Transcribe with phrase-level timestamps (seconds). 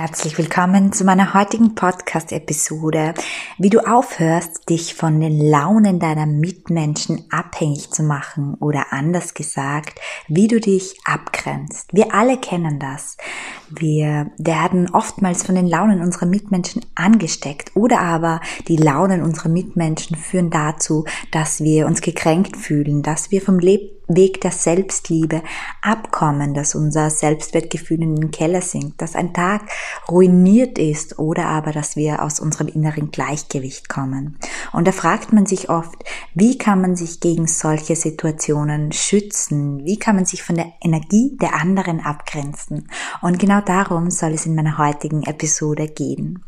[0.00, 3.12] Herzlich willkommen zu meiner heutigen Podcast-Episode,
[3.58, 10.00] wie du aufhörst, dich von den Launen deiner Mitmenschen abhängig zu machen oder anders gesagt,
[10.26, 11.90] wie du dich abgrenzt.
[11.92, 13.18] Wir alle kennen das.
[13.70, 20.16] Wir werden oftmals von den Launen unserer Mitmenschen angesteckt oder aber die Launen unserer Mitmenschen
[20.16, 25.42] führen dazu, dass wir uns gekränkt fühlen, dass wir vom Leben Weg der Selbstliebe
[25.82, 29.62] abkommen, dass unser Selbstwertgefühl in den Keller sinkt, dass ein Tag
[30.10, 34.36] ruiniert ist oder aber, dass wir aus unserem inneren Gleichgewicht kommen.
[34.72, 39.84] Und da fragt man sich oft, wie kann man sich gegen solche Situationen schützen?
[39.84, 42.88] Wie kann man sich von der Energie der anderen abgrenzen?
[43.22, 46.44] Und genau darum soll es in meiner heutigen Episode gehen.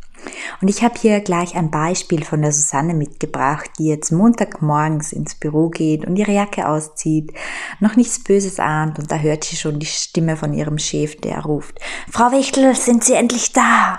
[0.60, 5.34] Und ich habe hier gleich ein Beispiel von der Susanne mitgebracht, die jetzt Montagmorgens ins
[5.34, 7.33] Büro geht und ihre Jacke auszieht,
[7.80, 11.42] noch nichts Böses ahnt und da hört sie schon die Stimme von ihrem Chef, der
[11.42, 13.98] ruft, Frau Wichtel, sind Sie endlich da?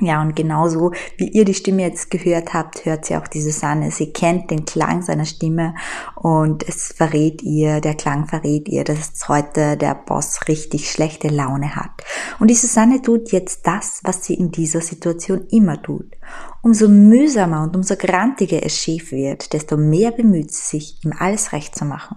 [0.00, 3.90] Ja, und genauso wie ihr die Stimme jetzt gehört habt, hört sie auch die Susanne.
[3.90, 5.74] Sie kennt den Klang seiner Stimme
[6.16, 11.76] und es verrät ihr, der Klang verrät ihr, dass heute der Boss richtig schlechte Laune
[11.76, 11.90] hat.
[12.38, 16.16] Und die Susanne tut jetzt das, was sie in dieser Situation immer tut.
[16.62, 21.52] Umso mühsamer und umso grantiger es schief wird, desto mehr bemüht sie sich, ihm alles
[21.52, 22.16] recht zu machen.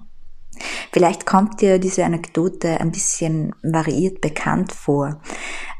[0.91, 5.21] Vielleicht kommt dir diese Anekdote ein bisschen variiert bekannt vor,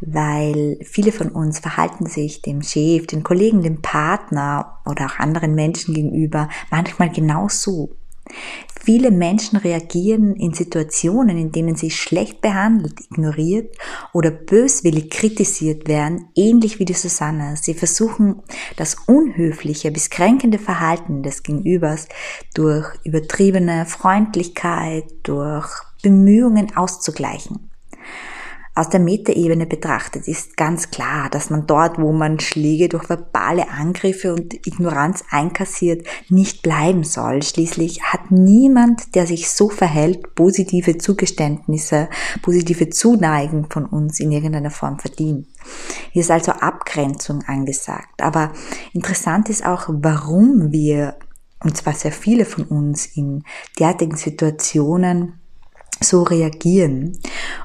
[0.02, 5.56] weil viele von uns verhalten sich dem Chef, den Kollegen, dem Partner oder auch anderen
[5.56, 7.90] Menschen gegenüber manchmal genau so.
[8.86, 13.78] Viele Menschen reagieren in Situationen, in denen sie schlecht behandelt, ignoriert
[14.12, 17.56] oder böswillig kritisiert werden, ähnlich wie die Susanne.
[17.56, 18.42] Sie versuchen,
[18.76, 22.10] das unhöfliche bis kränkende Verhalten des Gegenübers
[22.54, 25.70] durch übertriebene Freundlichkeit, durch
[26.02, 27.73] Bemühungen auszugleichen.
[28.76, 33.70] Aus der Metaebene betrachtet ist ganz klar, dass man dort, wo man Schläge durch verbale
[33.70, 37.44] Angriffe und Ignoranz einkassiert, nicht bleiben soll.
[37.44, 42.10] Schließlich hat niemand, der sich so verhält, positive Zugeständnisse,
[42.42, 45.48] positive Zuneigung von uns in irgendeiner Form verdient.
[46.12, 48.24] Hier ist also Abgrenzung angesagt.
[48.24, 48.54] Aber
[48.94, 51.20] interessant ist auch, warum wir,
[51.64, 53.44] und zwar sehr viele von uns in
[53.78, 55.43] derartigen Situationen,
[56.04, 57.20] so reagieren.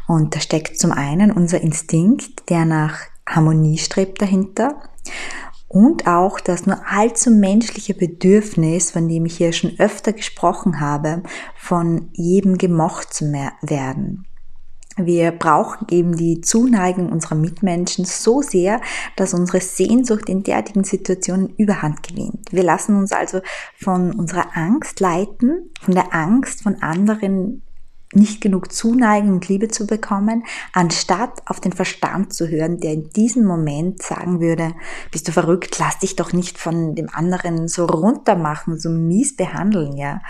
[0.06, 4.80] Und da steckt zum einen unser Instinkt, der nach Harmonie strebt dahinter
[5.68, 11.22] und auch das nur allzu menschliche Bedürfnis, von dem ich hier schon öfter gesprochen habe,
[11.56, 13.26] von jedem gemocht zu
[13.60, 14.24] werden.
[14.96, 18.80] Wir brauchen eben die Zuneigung unserer Mitmenschen so sehr,
[19.14, 22.50] dass unsere Sehnsucht in derartigen Situationen überhand gewinnt.
[22.50, 23.40] Wir lassen uns also
[23.76, 27.62] von unserer Angst leiten, von der Angst von anderen
[28.14, 33.10] nicht genug Zuneigung und Liebe zu bekommen, anstatt auf den Verstand zu hören, der in
[33.10, 34.74] diesem Moment sagen würde,
[35.10, 39.96] bist du verrückt, lass dich doch nicht von dem anderen so runtermachen, so mies behandeln,
[39.96, 40.20] ja.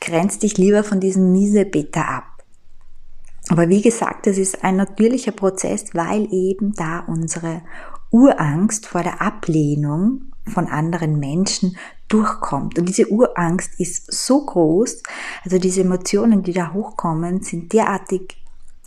[0.00, 2.24] Grenz dich lieber von diesem Miesebeter ab.
[3.48, 7.62] Aber wie gesagt, es ist ein natürlicher Prozess, weil eben da unsere
[8.10, 11.76] Urangst vor der Ablehnung von anderen Menschen
[12.12, 12.78] durchkommt.
[12.78, 15.02] Und diese Urangst ist so groß,
[15.44, 18.36] also diese Emotionen, die da hochkommen, sind derartig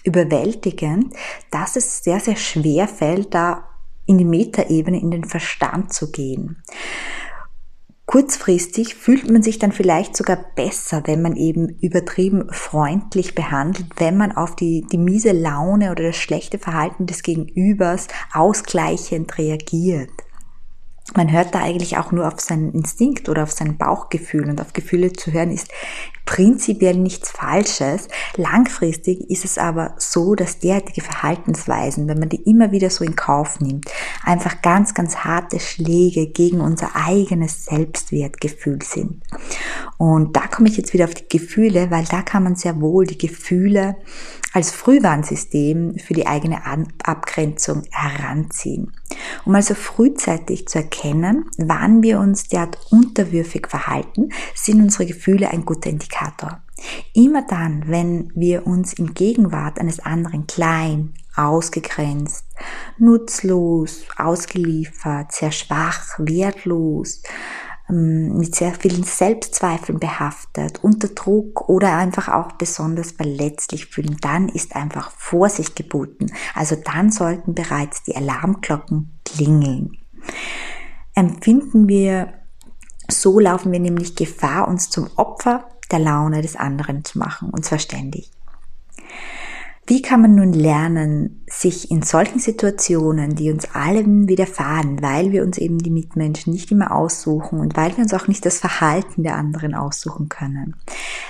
[0.04, 1.14] überwältigend,
[1.52, 3.68] dass es sehr, sehr schwer fällt, da
[4.06, 6.62] in die Metaebene, in den Verstand zu gehen.
[8.06, 14.16] Kurzfristig fühlt man sich dann vielleicht sogar besser, wenn man eben übertrieben freundlich behandelt, wenn
[14.16, 20.12] man auf die, die miese Laune oder das schlechte Verhalten des Gegenübers ausgleichend reagiert
[21.14, 24.74] man hört da eigentlich auch nur auf seinen Instinkt oder auf sein Bauchgefühl und auf
[24.74, 25.70] Gefühle zu hören ist
[26.26, 28.08] prinzipiell nichts Falsches.
[28.36, 33.16] Langfristig ist es aber so, dass derartige Verhaltensweisen, wenn man die immer wieder so in
[33.16, 33.86] Kauf nimmt,
[34.24, 39.22] einfach ganz, ganz harte Schläge gegen unser eigenes Selbstwertgefühl sind.
[39.98, 43.06] Und da komme ich jetzt wieder auf die Gefühle, weil da kann man sehr wohl
[43.06, 43.96] die Gefühle
[44.56, 46.62] als Frühwarnsystem für die eigene
[47.04, 48.94] Abgrenzung heranziehen.
[49.44, 55.66] Um also frühzeitig zu erkennen, wann wir uns derart unterwürfig verhalten, sind unsere Gefühle ein
[55.66, 56.62] guter Indikator.
[57.14, 62.46] Immer dann, wenn wir uns in Gegenwart eines anderen klein, ausgegrenzt,
[62.98, 67.24] nutzlos, ausgeliefert, sehr schwach, wertlos,
[67.88, 74.76] mit sehr vielen Selbstzweifeln behaftet, unter Druck oder einfach auch besonders verletzlich fühlen, dann ist
[74.76, 76.32] einfach Vorsicht geboten.
[76.56, 79.98] Also dann sollten bereits die Alarmglocken klingeln.
[81.14, 82.34] Empfinden wir,
[83.10, 87.64] so laufen wir nämlich Gefahr, uns zum Opfer der Laune des anderen zu machen, und
[87.64, 88.32] zwar ständig.
[89.88, 95.44] Wie kann man nun lernen, sich in solchen Situationen, die uns allen widerfahren, weil wir
[95.44, 99.22] uns eben die Mitmenschen nicht immer aussuchen und weil wir uns auch nicht das Verhalten
[99.22, 100.76] der anderen aussuchen können.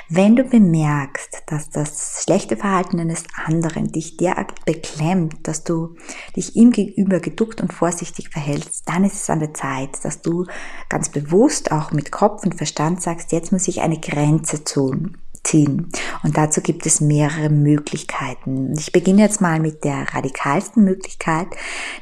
[0.07, 5.95] Wenn du bemerkst, dass das schlechte Verhalten eines anderen dich derart beklemmt, dass du
[6.37, 10.45] dich ihm gegenüber geduckt und vorsichtig verhältst, dann ist es an der Zeit, dass du
[10.87, 15.89] ganz bewusst auch mit Kopf und Verstand sagst, jetzt muss ich eine Grenze tun ziehen.
[16.23, 18.73] Und dazu gibt es mehrere Möglichkeiten.
[18.77, 21.47] Ich beginne jetzt mal mit der radikalsten Möglichkeit,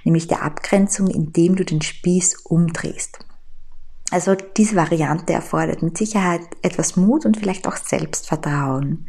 [0.04, 3.19] nämlich der Abgrenzung, indem du den Spieß umdrehst.
[4.12, 9.07] Also diese Variante erfordert mit Sicherheit etwas Mut und vielleicht auch Selbstvertrauen.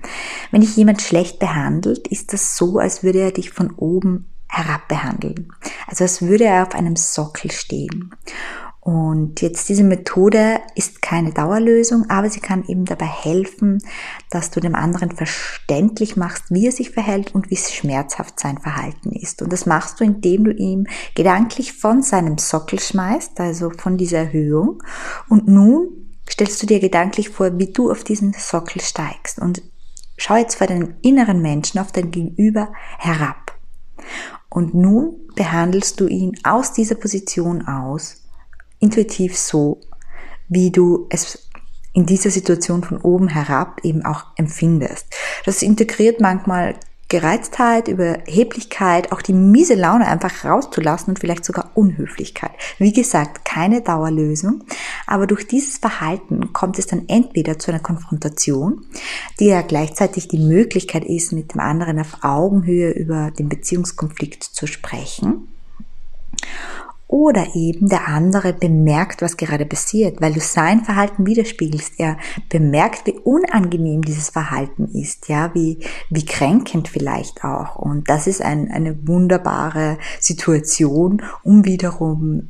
[0.50, 4.88] Wenn dich jemand schlecht behandelt, ist das so, als würde er dich von oben herab
[4.88, 5.52] behandeln.
[5.86, 8.14] Also als würde er auf einem Sockel stehen.
[8.84, 13.78] Und jetzt diese Methode ist keine Dauerlösung, aber sie kann eben dabei helfen,
[14.30, 19.12] dass du dem anderen verständlich machst, wie er sich verhält und wie schmerzhaft sein Verhalten
[19.12, 19.40] ist.
[19.40, 24.18] Und das machst du, indem du ihm gedanklich von seinem Sockel schmeißt, also von dieser
[24.18, 24.82] Erhöhung.
[25.30, 25.88] Und nun
[26.28, 29.62] stellst du dir gedanklich vor, wie du auf diesen Sockel steigst und
[30.18, 33.58] schau jetzt vor deinem inneren Menschen auf dein Gegenüber herab.
[34.50, 38.23] Und nun behandelst du ihn aus dieser Position aus
[38.84, 39.80] intuitiv so,
[40.48, 41.48] wie du es
[41.94, 45.06] in dieser Situation von oben herab eben auch empfindest.
[45.46, 46.74] Das integriert manchmal
[47.08, 52.50] Gereiztheit, Überheblichkeit, auch die miese Laune einfach rauszulassen und vielleicht sogar Unhöflichkeit.
[52.78, 54.64] Wie gesagt, keine Dauerlösung,
[55.06, 58.84] aber durch dieses Verhalten kommt es dann entweder zu einer Konfrontation,
[59.38, 64.66] die ja gleichzeitig die Möglichkeit ist, mit dem anderen auf Augenhöhe über den Beziehungskonflikt zu
[64.66, 65.46] sprechen,
[67.14, 71.92] oder eben der andere bemerkt, was gerade passiert, weil du sein Verhalten widerspiegelst.
[71.98, 72.18] Er
[72.48, 75.78] bemerkt, wie unangenehm dieses Verhalten ist, ja, wie,
[76.10, 77.76] wie kränkend vielleicht auch.
[77.76, 82.48] Und das ist ein, eine wunderbare Situation, um wiederum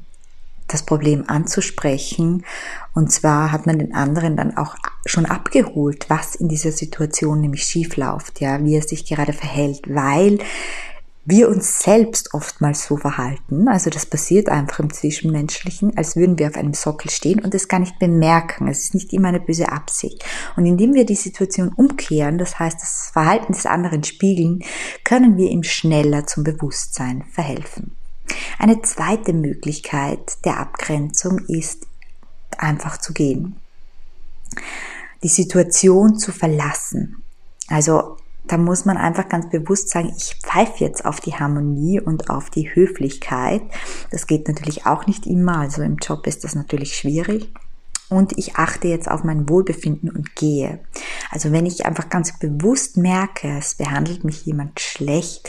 [0.66, 2.46] das Problem anzusprechen.
[2.94, 7.64] Und zwar hat man den anderen dann auch schon abgeholt, was in dieser Situation nämlich
[7.64, 10.38] schief läuft, ja, wie er sich gerade verhält, weil
[11.26, 13.68] wir uns selbst oftmals so verhalten.
[13.68, 17.68] Also das passiert einfach im Zwischenmenschlichen, als würden wir auf einem Sockel stehen und es
[17.68, 18.68] gar nicht bemerken.
[18.68, 20.24] Es ist nicht immer eine böse Absicht.
[20.56, 24.62] Und indem wir die Situation umkehren, das heißt das Verhalten des anderen spiegeln,
[25.02, 27.96] können wir ihm schneller zum Bewusstsein verhelfen.
[28.58, 31.86] Eine zweite Möglichkeit der Abgrenzung ist
[32.58, 33.56] einfach zu gehen.
[35.22, 37.22] Die Situation zu verlassen.
[37.68, 42.30] Also da muss man einfach ganz bewusst sagen, ich pfeife jetzt auf die Harmonie und
[42.30, 43.62] auf die Höflichkeit.
[44.10, 47.52] Das geht natürlich auch nicht immer, also im Job ist das natürlich schwierig.
[48.10, 50.80] Und ich achte jetzt auf mein Wohlbefinden und gehe.
[51.30, 55.48] Also wenn ich einfach ganz bewusst merke, es behandelt mich jemand schlecht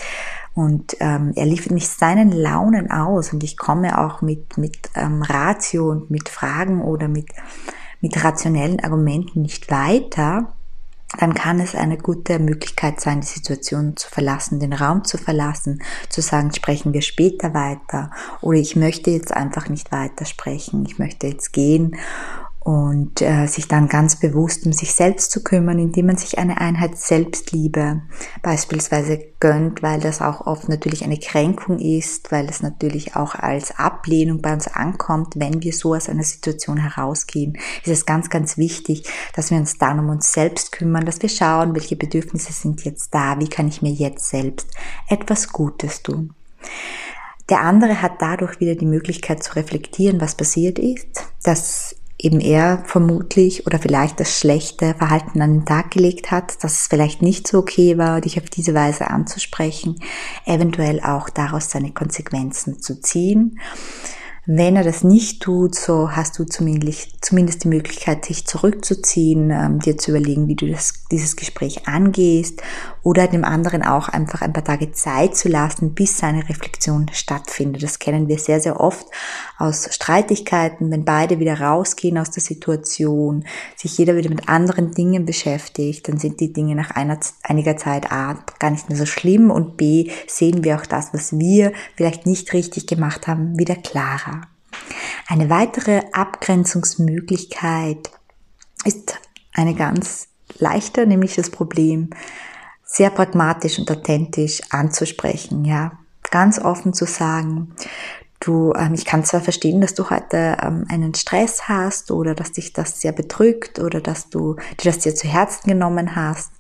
[0.54, 5.22] und ähm, er liefert mich seinen Launen aus und ich komme auch mit, mit ähm,
[5.22, 7.28] Ratio und mit Fragen oder mit,
[8.00, 10.54] mit rationellen Argumenten nicht weiter,
[11.20, 15.82] dann kann es eine gute Möglichkeit sein, die Situation zu verlassen, den Raum zu verlassen,
[16.10, 21.00] zu sagen, sprechen wir später weiter oder ich möchte jetzt einfach nicht weiter sprechen, ich
[21.00, 21.96] möchte jetzt gehen
[22.66, 26.60] und äh, sich dann ganz bewusst um sich selbst zu kümmern, indem man sich eine
[26.60, 28.02] Einheit Selbstliebe
[28.42, 33.78] beispielsweise gönnt, weil das auch oft natürlich eine Kränkung ist, weil es natürlich auch als
[33.78, 38.58] Ablehnung bei uns ankommt, wenn wir so aus einer Situation herausgehen, ist es ganz, ganz
[38.58, 42.84] wichtig, dass wir uns dann um uns selbst kümmern, dass wir schauen, welche Bedürfnisse sind
[42.84, 44.72] jetzt da, wie kann ich mir jetzt selbst
[45.08, 46.34] etwas Gutes tun.
[47.48, 51.96] Der andere hat dadurch wieder die Möglichkeit zu reflektieren, was passiert ist, dass
[52.26, 56.88] eben er vermutlich oder vielleicht das schlechte Verhalten an den Tag gelegt hat, dass es
[56.88, 60.00] vielleicht nicht so okay war, dich auf diese Weise anzusprechen,
[60.46, 63.60] eventuell auch daraus seine Konsequenzen zu ziehen.
[64.48, 69.98] Wenn er das nicht tut, so hast du zumindest, die Möglichkeit, dich zurückzuziehen, ähm, dir
[69.98, 72.62] zu überlegen, wie du das, dieses Gespräch angehst
[73.06, 77.84] oder dem anderen auch einfach ein paar Tage Zeit zu lassen, bis seine Reflexion stattfindet.
[77.84, 79.06] Das kennen wir sehr, sehr oft
[79.60, 83.46] aus Streitigkeiten, wenn beide wieder rausgehen aus der Situation,
[83.76, 88.12] sich jeder wieder mit anderen Dingen beschäftigt, dann sind die Dinge nach einer, einiger Zeit
[88.12, 92.26] A gar nicht mehr so schlimm und B sehen wir auch das, was wir vielleicht
[92.26, 94.42] nicht richtig gemacht haben, wieder klarer.
[95.28, 98.10] Eine weitere Abgrenzungsmöglichkeit
[98.84, 99.20] ist
[99.54, 102.10] eine ganz leichte, nämlich das Problem
[102.96, 105.92] sehr pragmatisch und authentisch anzusprechen, ja,
[106.32, 107.76] ganz offen zu sagen,
[108.40, 112.54] du, ähm, ich kann zwar verstehen, dass du heute ähm, einen Stress hast oder dass
[112.54, 116.52] dich das sehr bedrückt oder dass du dir das dir zu Herzen genommen hast,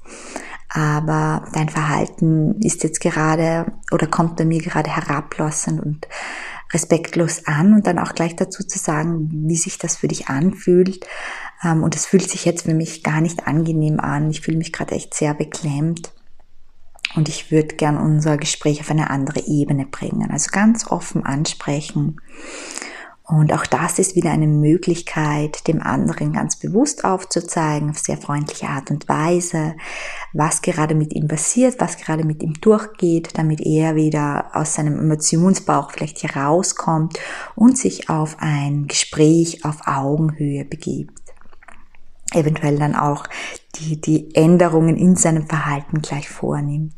[0.67, 6.05] aber dein Verhalten ist jetzt gerade oder kommt bei mir gerade herablassend und
[6.73, 11.07] respektlos an und dann auch gleich dazu zu sagen, wie sich das für dich anfühlt.
[11.63, 14.29] Ähm, und es fühlt sich jetzt für mich gar nicht angenehm an.
[14.29, 16.11] Ich fühle mich gerade echt sehr beklemmt.
[17.15, 20.29] Und ich würde gern unser Gespräch auf eine andere Ebene bringen.
[20.31, 22.19] Also ganz offen ansprechen.
[23.27, 28.67] Und auch das ist wieder eine Möglichkeit, dem anderen ganz bewusst aufzuzeigen, auf sehr freundliche
[28.67, 29.75] Art und Weise,
[30.31, 34.99] was gerade mit ihm passiert, was gerade mit ihm durchgeht, damit er wieder aus seinem
[34.99, 37.19] Emotionsbauch vielleicht hier rauskommt
[37.55, 41.19] und sich auf ein Gespräch auf Augenhöhe begibt.
[42.31, 43.25] Eventuell dann auch
[43.75, 46.93] die, die Änderungen in seinem Verhalten gleich vornimmt.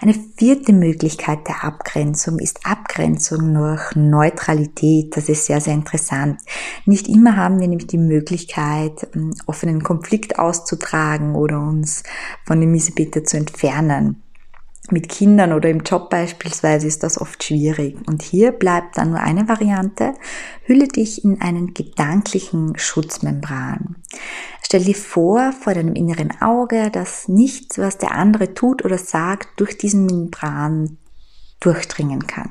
[0.00, 5.16] Eine vierte Möglichkeit der Abgrenzung ist Abgrenzung durch Neutralität.
[5.16, 6.40] Das ist sehr, sehr interessant.
[6.86, 12.02] Nicht immer haben wir nämlich die Möglichkeit, ähm, offenen Konflikt auszutragen oder uns
[12.44, 14.22] von dem Miesepeter zu entfernen
[14.92, 17.96] mit Kindern oder im Job beispielsweise ist das oft schwierig.
[18.06, 20.14] Und hier bleibt dann nur eine Variante.
[20.64, 23.96] Hülle dich in einen gedanklichen Schutzmembran.
[24.62, 29.60] Stell dir vor, vor deinem inneren Auge, dass nichts, was der andere tut oder sagt,
[29.60, 30.98] durch diesen Membran
[31.60, 32.50] durchdringen kann.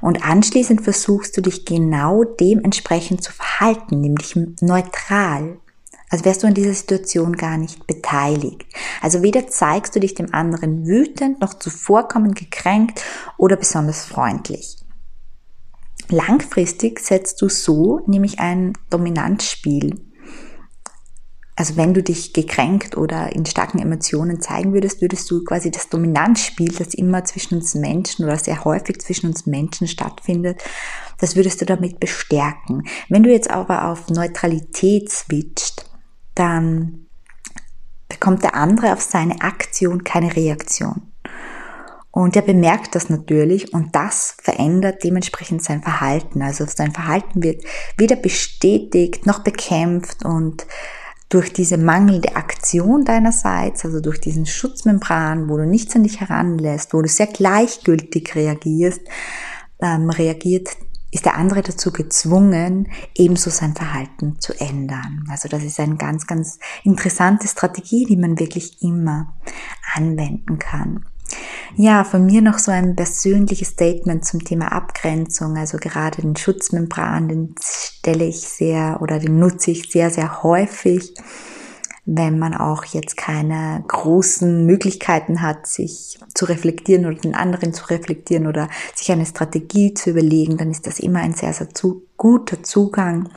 [0.00, 5.58] Und anschließend versuchst du dich genau dementsprechend zu verhalten, nämlich neutral,
[6.10, 8.66] als wärst du in dieser Situation gar nicht beteiligt.
[9.02, 13.02] Also weder zeigst du dich dem anderen wütend, noch zuvorkommend gekränkt
[13.36, 14.78] oder besonders freundlich.
[16.08, 20.00] Langfristig setzt du so nämlich ein Dominanzspiel.
[21.56, 25.88] Also wenn du dich gekränkt oder in starken Emotionen zeigen würdest, würdest du quasi das
[25.88, 30.62] Dominanzspiel, das immer zwischen uns Menschen oder sehr häufig zwischen uns Menschen stattfindet,
[31.18, 32.84] das würdest du damit bestärken.
[33.08, 35.90] Wenn du jetzt aber auf Neutralität switcht,
[36.36, 37.06] dann
[38.22, 41.02] bekommt der andere auf seine Aktion keine Reaktion.
[42.12, 46.40] Und er bemerkt das natürlich und das verändert dementsprechend sein Verhalten.
[46.40, 47.64] Also sein Verhalten wird
[47.96, 50.68] weder bestätigt noch bekämpft und
[51.30, 56.94] durch diese mangelnde Aktion deinerseits, also durch diesen Schutzmembran, wo du nichts an dich heranlässt,
[56.94, 59.00] wo du sehr gleichgültig reagierst,
[59.80, 60.68] ähm, reagiert
[61.12, 65.24] ist der andere dazu gezwungen, ebenso sein Verhalten zu ändern.
[65.30, 69.34] Also das ist eine ganz, ganz interessante Strategie, die man wirklich immer
[69.94, 71.04] anwenden kann.
[71.76, 75.56] Ja, von mir noch so ein persönliches Statement zum Thema Abgrenzung.
[75.56, 81.14] Also gerade den Schutzmembran, den stelle ich sehr oder den nutze ich sehr, sehr häufig
[82.04, 87.86] wenn man auch jetzt keine großen Möglichkeiten hat, sich zu reflektieren oder den anderen zu
[87.86, 92.02] reflektieren oder sich eine Strategie zu überlegen, dann ist das immer ein sehr, sehr zu,
[92.16, 93.28] guter Zugang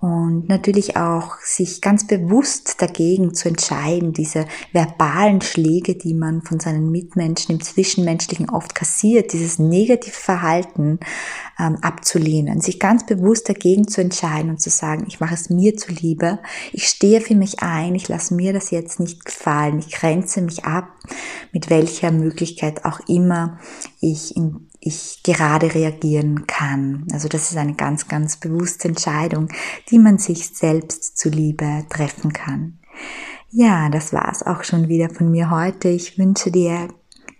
[0.00, 6.58] und natürlich auch sich ganz bewusst dagegen zu entscheiden, diese verbalen Schläge, die man von
[6.58, 11.00] seinen Mitmenschen im Zwischenmenschlichen oft kassiert, dieses negative Verhalten
[11.58, 15.76] ähm, abzulehnen, sich ganz bewusst dagegen zu entscheiden und zu sagen, ich mache es mir
[15.76, 16.38] zuliebe,
[16.72, 20.64] ich stehe für mich ein, ich lasse mir das jetzt nicht gefallen, ich grenze mich
[20.64, 20.88] ab,
[21.52, 23.58] mit welcher Möglichkeit auch immer
[24.00, 27.06] ich in ich gerade reagieren kann.
[27.12, 29.48] Also das ist eine ganz, ganz bewusste Entscheidung,
[29.90, 32.78] die man sich selbst zuliebe treffen kann.
[33.50, 35.88] Ja, das war's auch schon wieder von mir heute.
[35.88, 36.88] Ich wünsche dir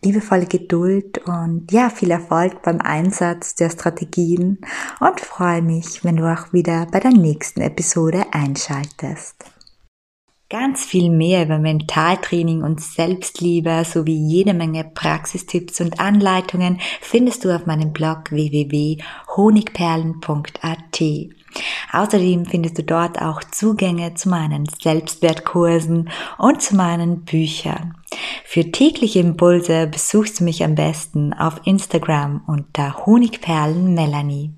[0.03, 4.59] liebevolle Geduld und ja, viel Erfolg beim Einsatz der Strategien
[4.99, 9.37] und freue mich, wenn du auch wieder bei der nächsten Episode einschaltest.
[10.51, 17.55] Ganz viel mehr über Mentaltraining und Selbstliebe sowie jede Menge Praxistipps und Anleitungen findest du
[17.55, 21.03] auf meinem Blog www.honigperlen.at.
[21.93, 27.95] Außerdem findest du dort auch Zugänge zu meinen Selbstwertkursen und zu meinen Büchern.
[28.45, 34.51] Für tägliche Impulse besuchst du mich am besten auf Instagram unter Honigperlen Melanie.